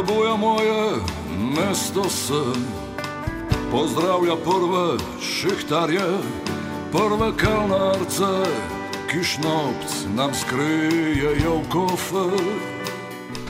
[0.00, 1.00] Ebuja moje
[1.56, 2.42] mesto se,
[3.70, 6.00] pozdravlja prve šihtarje,
[6.92, 8.50] prve kalnarce,
[9.10, 12.40] ki šnopc nam skrijejo v kofer.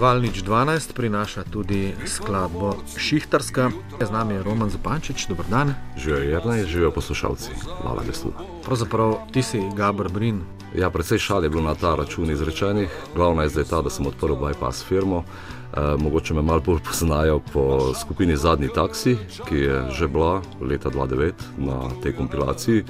[0.00, 3.70] Valnič 12 prinaša tudi skladbo Šihtarska.
[4.00, 5.74] Z nami je Roman Zapančič, dober dan.
[5.96, 7.50] Živijo Jrnej, živijo poslušalci,
[7.82, 8.32] hvala lesu.
[8.64, 10.42] Pravzaprav ti si Gabr Brin.
[10.74, 12.90] Ja, predvsej šal je bilo na ta račun izrečenih.
[13.14, 15.22] Glavno je zdaj ta, da sem odprl bypass firmo.
[15.22, 19.16] E, mogoče me malo bolj poznajo po skupini Zadnji taksi,
[19.48, 22.84] ki je že bila leta 2009 na tej kompilaciji.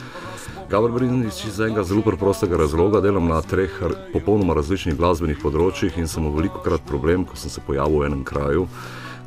[0.70, 3.70] Gabr Brin iz enega zelo preprostega razloga delam na treh
[4.12, 8.24] popolnoma različnih glasbenih področjih in sem veliko krat problem, ko sem se pojavil v enem
[8.24, 8.68] kraju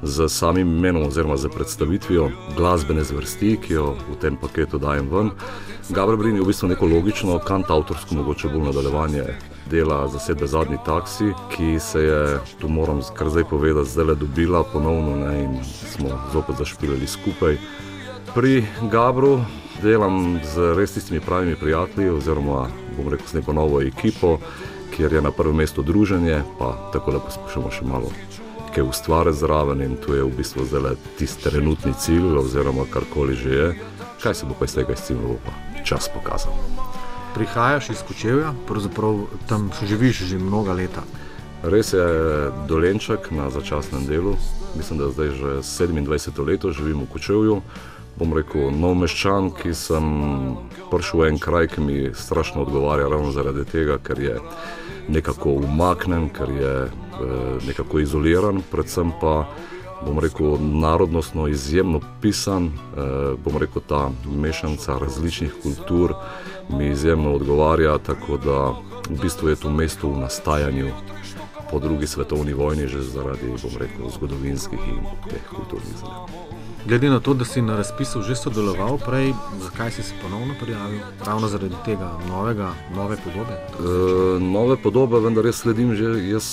[0.03, 5.31] z samim imenom oziroma z predstavitvijo glasbene zvrsti, ki jo v tem paketu dajem ven.
[5.89, 9.23] Gabr Brin je v bistvu neko logično, kant avtorsko, mogoče bolj nadaljevanje
[9.69, 14.15] dela za sebe zadnji taksi, ki se je, tu moram kar zdaj povedati, zdaj le
[14.15, 17.57] dobila ponovno ne, in smo zopet zašpilili skupaj.
[18.35, 19.39] Pri Gabru
[19.81, 24.37] delam z res tistimi pravimi prijatelji, oziroma bom rekel s neko novo ekipo,
[24.95, 28.11] kjer je na prvem mestu druženje, pa tako da poskušamo še malo
[28.77, 33.49] kaj ustvarjati zraven in tu je v bistvu zdaj tisti trenutni cilj, oziroma karkoli že
[33.49, 33.79] je.
[34.21, 35.51] Kaj se bo pa iz tega izcimilo, pa
[35.83, 36.53] čas pokazal.
[37.33, 41.01] Prihajaš iz Kočevja, pravzaprav tam živiš že mnoga leta.
[41.63, 42.05] Res je
[42.69, 44.35] dolenček na začasnem delu,
[44.75, 47.61] mislim, da zdaj že 27 let živim v Kočevju.
[48.17, 50.05] Bom rekel, nov meščan, ki sem
[50.91, 54.37] prišel v en kraj, ki mi strašno odgovarja, ravno zaradi tega, ker je
[55.07, 56.89] nekako umaknen, ker je e,
[57.67, 59.47] nekako izoliran, predvsem pa
[60.05, 62.65] bom rekel, narodnostno izjemno pisan.
[62.65, 62.71] E,
[63.45, 66.13] bom rekel, ta mešanica različnih kultur
[66.69, 68.59] mi izjemno odgovarja, tako da
[69.09, 70.91] v bistvu je to mesto v nastajanju.
[71.71, 76.56] Po drugi svetovni vojni, že zaradi rekel, zgodovinskih in teh kulturnih zadev.
[76.87, 80.99] Glede na to, da si na razpisu že sodeloval prej, zakaj si se ponovno prijavil?
[81.25, 83.51] Ravno zaradi tega novega, nove podobe?
[83.53, 86.05] E, nove podobe, vendar jaz sledim že.
[86.31, 86.47] Jaz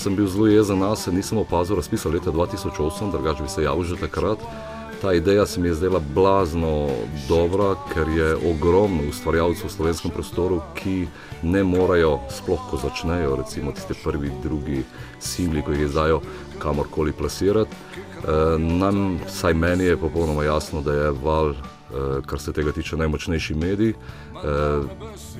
[0.00, 3.84] sem bil zelo jezen na sebe, nisem opazil razpisa leta 2008, drugače bi se javil
[3.84, 4.38] že takrat.
[5.02, 6.88] Ta ideja se mi je zdela blazno
[7.28, 11.06] dobra, ker je ogromno ustvarjalcev v slovenskem prostoru, ki
[11.42, 14.84] ne morejo, sploh ko začnejo, recimo tiste prvi, drugi
[15.20, 16.20] singli, ko jih izdajo,
[16.58, 17.76] kamorkoli plasirati.
[18.16, 21.54] Eh, nam, vsaj meni je popolnoma jasno, da je val,
[22.26, 23.90] kar se tega tiče, najmočnejši medij.
[23.90, 24.82] Eh,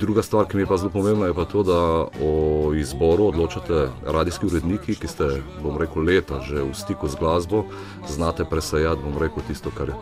[0.00, 1.80] druga stvar, ki mi je pa zelo pomembna, je pa to, da
[2.22, 5.28] o izboru odločate radijski uredniki, ki ste,
[5.62, 7.64] bom rekel, leta že v stiku z glasbo,
[8.08, 9.92] znate presajati, bom rekel, tisto, kar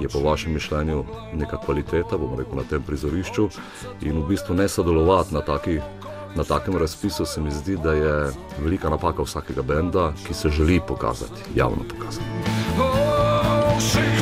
[0.00, 1.04] je po vašem mišljenju
[1.34, 3.48] neka kvaliteta, bom rekel, na tem prizorišču
[4.00, 5.80] in v bistvu ne sodelovati na taki
[6.36, 10.80] na takem razpisu se mi zdi, da je velika napaka vsakega benda, ki se želi
[10.88, 12.26] pokazati, javno pokazati.
[12.78, 14.17] Oh,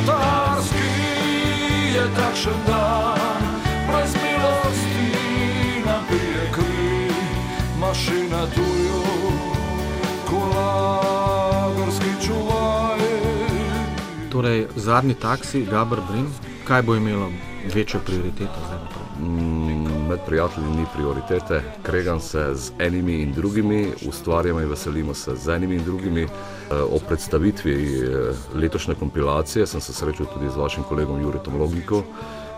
[1.97, 3.41] je takšen dan,
[3.89, 5.09] brez milosti
[5.85, 7.09] nabije kri,
[7.81, 9.01] mašina tujo,
[10.29, 13.01] kolagarski čuvaj.
[14.29, 16.29] Torej, zadnji taksi, Gabr Brin,
[16.67, 17.31] kaj bo imelo
[17.73, 19.07] večjo prioriteto zdaj naprej?
[19.19, 19.66] Mm,
[20.07, 25.49] med prijatelji ni prioritete, kregam se z enimi in drugimi, ustvarjamo in veselimo se z
[25.49, 26.21] enimi in drugimi.
[26.21, 26.29] Eh,
[26.75, 32.03] o predstavitvi eh, letošnje kompilacije sem se srečal tudi z vašim kolegom Juritom Logiko.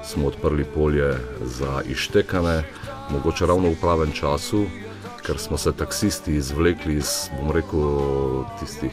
[0.04, 2.64] Smo odprli polje za ištekane,
[3.10, 4.66] mogoče ravno v pravem času,
[5.26, 8.92] ker smo se taksisti izvlekli iz, bom rekel, tistih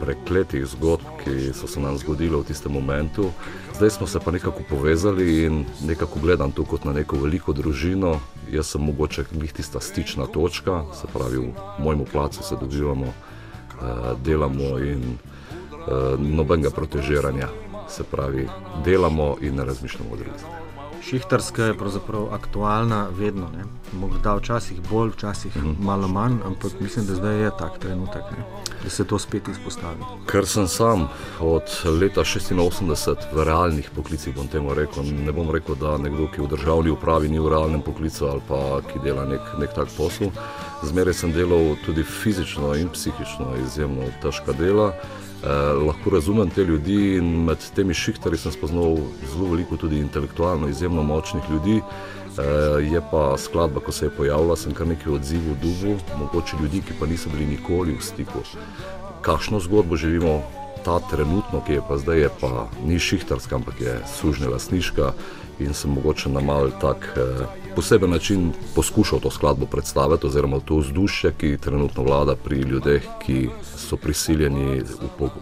[0.00, 3.30] prekletih zgodb, ki so se nam zgodile v tistem momentu.
[3.80, 8.20] Zdaj smo se pa nekako povezali in nekako gledam to kot na neko veliko družino.
[8.52, 13.14] Jaz sem mogoče njih tista stična točka, se pravi, v mojem placu se dobivamo, eh,
[14.24, 17.48] delamo in eh, nobenega protežiranja.
[17.88, 18.48] Se pravi,
[18.84, 20.44] delamo in ne razmišljamo o drugih.
[21.02, 23.48] Šihtarska je pravzaprav aktualna vedno.
[23.56, 23.64] Ne?
[23.92, 25.74] Morda včasih bolj, včasih mm -hmm.
[25.78, 28.44] malo manj, ampak mislim, da zdaj je tak trenutek, ne?
[28.84, 30.04] da se to spet izpostavi.
[30.26, 31.08] Ker sem sam
[31.40, 31.62] od
[32.00, 35.04] leta 86 v realnih poklicih, bom temu rekel.
[35.24, 38.80] Ne bom rekel, da nekdo, ki v državni upravi ni v realnem poklicu ali pa
[38.92, 40.30] ki dela nek, nek tak posel.
[40.82, 44.92] Zmeraj sem delal tudi fizično in psihično izjemno težka dela.
[45.40, 45.48] Eh,
[45.86, 48.98] lahko razumem te ljudi in med temi šihtarji sem spoznal
[49.32, 51.80] zelo veliko tudi intelektualno izjemno močnih ljudi.
[51.80, 56.82] Eh, je pa skladba, ko se je pojavila, sem kar nekaj odzivov dubu, mogoče ljudi,
[56.82, 58.44] ki pa niso bili nikoli v stiku.
[59.22, 60.42] Kakšno zgodbo živimo
[60.84, 65.12] ta trenutno, ki je pa zdaj, je pa ni šihtarska, ampak je sužnja lasniška
[65.60, 67.46] in sem mogoče na mal tak eh,
[67.76, 73.48] poseben način poskušal to skladbo predstaviti, oziroma to vzdušje, ki trenutno vlada pri ljudeh, ki
[73.76, 74.82] so prisiljeni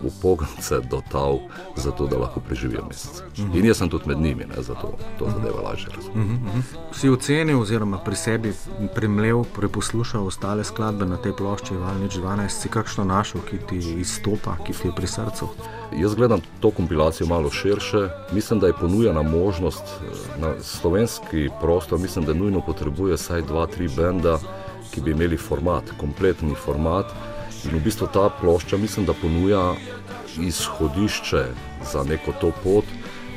[0.02, 1.38] v pogance do tav,
[1.76, 3.22] zato da lahko preživijo mesec.
[3.54, 6.44] In jaz sem tudi med njimi, ne, zato to zadeva lažje razumeti.
[6.92, 8.52] Si ocenil, oziroma pri sebi
[8.94, 14.56] premlev, preposlušal ostale skladbe na tej plošči Valnič 12, si kakšno našel, ki ti izstopa,
[14.66, 15.48] ki ti je pri srcu?
[15.96, 18.08] Jaz gledam to kompilacijo malo širše.
[18.32, 21.98] Mislim, da je ponujena možnost eh, na slovenski prostor.
[21.98, 24.38] Mislim, da nujno potrebuje vsaj dva, tri benda,
[24.90, 27.06] ki bi imeli format, kompletni format.
[27.64, 29.74] In v bistvu ta plošča mislim, da ponuja
[30.40, 31.44] izhodišče
[31.92, 32.84] za neko to pot.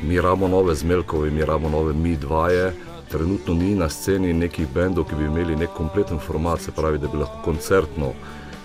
[0.03, 2.73] Mi ramo nove zmelkove, mi ramo nove mi dvaje.
[3.11, 7.07] Trenutno ni na sceni nekih bendov, ki bi imeli nek kompleten format, se pravi, da
[7.07, 8.13] bi lahko koncertno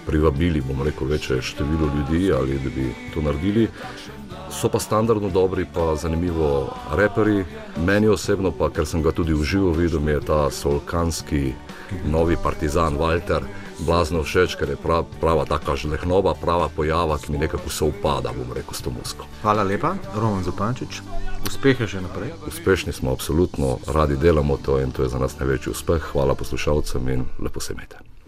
[0.07, 3.69] privabili, bomo rekel, večje število ljudi ali da bi to naredili.
[4.51, 7.45] So pa standardno dobri, pa zanimivo reperi.
[7.77, 11.53] Meni osebno, pa ker sem ga tudi v živo videl, mi je ta solkanski
[12.07, 13.43] novi partizan Walter
[13.79, 18.33] blazno všeč, ker je prav, prava taka žlehnoba, prava pojava, ki mi nekako se upada,
[18.33, 19.29] bom rekel, s to musko.
[19.43, 21.03] Hvala lepa, Roman Zupančič.
[21.47, 22.33] Uspehe še naprej.
[22.49, 26.13] Uspešni smo, absolutno, radi delamo to in to je za nas največji uspeh.
[26.13, 28.16] Hvala poslušalcem in lepo se imejte.